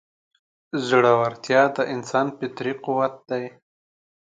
زړهورتیا 0.87 1.61
د 1.75 1.77
انسان 1.93 2.27
فطري 2.37 2.73
قوت 2.83 3.15
دی. 3.29 3.45